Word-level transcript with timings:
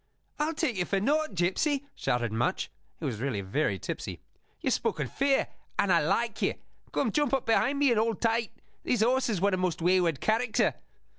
"I'll 0.39 0.55
take 0.55 0.77
you 0.77 0.85
for 0.85 0.99
nought, 0.99 1.35
gipsy," 1.35 1.85
shouted 1.93 2.31
Much, 2.33 2.71
who 2.99 3.07
really 3.11 3.43
was 3.43 3.51
very 3.51 3.77
tipsy. 3.77 4.19
"You've 4.59 4.73
spoken 4.73 5.05
fair; 5.07 5.49
and 5.77 5.93
I 5.93 5.99
like 6.01 6.41
you! 6.41 6.55
Come, 6.91 7.11
jump 7.11 7.35
up 7.35 7.45
behind 7.45 7.77
me, 7.77 7.91
and 7.91 7.99
hold 7.99 8.19
tight. 8.19 8.49
This 8.81 9.03
horse 9.03 9.29
is 9.29 9.39
one 9.39 9.53
of 9.53 9.59
most 9.59 9.79
wayward 9.79 10.19
character." 10.19 10.73